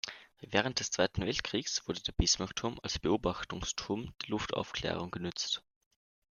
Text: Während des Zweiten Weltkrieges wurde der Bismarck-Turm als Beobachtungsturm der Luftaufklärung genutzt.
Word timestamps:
Während 0.39 0.79
des 0.79 0.89
Zweiten 0.89 1.23
Weltkrieges 1.27 1.87
wurde 1.87 2.01
der 2.01 2.13
Bismarck-Turm 2.13 2.79
als 2.81 2.97
Beobachtungsturm 2.97 4.15
der 4.23 4.29
Luftaufklärung 4.29 5.11
genutzt. 5.11 5.61